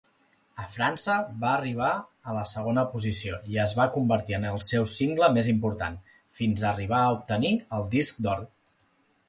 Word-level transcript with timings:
A 0.61 0.63
França, 0.75 1.17
va 1.43 1.51
arribar 1.57 1.89
a 2.31 2.37
la 2.37 2.45
segona 2.53 2.85
posició 2.95 3.37
i 3.57 3.61
es 3.65 3.75
va 3.81 3.87
convertir 3.99 4.39
en 4.39 4.49
el 4.53 4.59
seu 4.69 4.89
single 4.95 5.29
més 5.39 5.51
important, 5.53 6.01
fins 6.39 6.65
arribar 6.73 7.03
a 7.05 7.13
obtenir 7.19 7.53
el 7.81 7.87
disc 7.97 8.27
d'or. 8.29 8.43